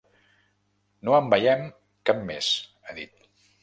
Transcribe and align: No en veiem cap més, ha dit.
No 1.09 1.15
en 1.19 1.29
veiem 1.35 1.63
cap 2.11 2.27
més, 2.33 2.53
ha 2.91 3.01
dit. 3.03 3.19